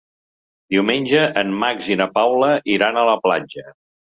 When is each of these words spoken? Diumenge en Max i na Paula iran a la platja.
Diumenge 0.75 1.21
en 1.43 1.53
Max 1.65 1.91
i 1.91 1.99
na 2.01 2.09
Paula 2.17 2.53
iran 2.79 2.99
a 3.03 3.07
la 3.11 3.17
platja. 3.29 3.71